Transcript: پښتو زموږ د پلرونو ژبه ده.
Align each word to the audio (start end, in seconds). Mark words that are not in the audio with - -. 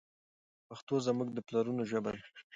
پښتو 0.67 0.95
زموږ 1.07 1.29
د 1.33 1.39
پلرونو 1.47 1.81
ژبه 1.91 2.11
ده. 2.15 2.23